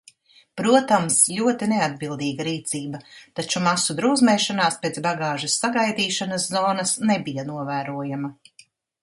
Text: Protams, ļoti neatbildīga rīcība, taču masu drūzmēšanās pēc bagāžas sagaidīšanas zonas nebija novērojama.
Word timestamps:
Protams, 0.59 1.17
ļoti 1.39 1.67
neatbildīga 1.73 2.47
rīcība, 2.47 3.01
taču 3.41 3.61
masu 3.67 3.97
drūzmēšanās 4.01 4.81
pēc 4.87 4.99
bagāžas 5.09 5.59
sagaidīšanas 5.67 6.49
zonas 6.57 6.97
nebija 7.13 7.47
novērojama. 7.53 8.35